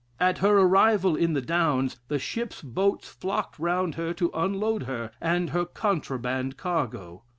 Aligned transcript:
"At 0.19 0.39
her 0.39 0.57
arrival 0.57 1.15
in 1.15 1.33
the 1.33 1.43
Downs, 1.43 1.99
the 2.07 2.17
ships' 2.17 2.63
boats 2.63 3.07
flocked 3.07 3.59
round 3.59 3.93
her 3.93 4.15
to 4.15 4.31
unload 4.33 4.81
her 4.89 5.11
and 5.21 5.51
her 5.51 5.63
contraband 5.63 6.57
cargo. 6.57 7.21